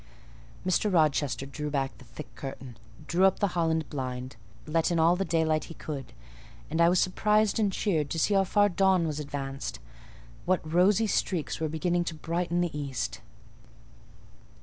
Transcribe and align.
Mr. 0.65 0.91
Rochester 0.91 1.45
drew 1.45 1.69
back 1.69 1.95
the 1.99 2.05
thick 2.05 2.33
curtain, 2.33 2.75
drew 3.05 3.23
up 3.25 3.37
the 3.37 3.49
holland 3.49 3.87
blind, 3.87 4.35
let 4.65 4.89
in 4.89 4.97
all 4.97 5.15
the 5.15 5.23
daylight 5.23 5.65
he 5.65 5.75
could; 5.75 6.11
and 6.71 6.81
I 6.81 6.89
was 6.89 6.99
surprised 6.99 7.59
and 7.59 7.71
cheered 7.71 8.09
to 8.09 8.17
see 8.17 8.33
how 8.33 8.43
far 8.45 8.67
dawn 8.67 9.05
was 9.05 9.19
advanced: 9.19 9.77
what 10.45 10.61
rosy 10.73 11.05
streaks 11.05 11.59
were 11.59 11.69
beginning 11.69 12.05
to 12.05 12.15
brighten 12.15 12.61
the 12.61 12.75
east. 12.75 13.21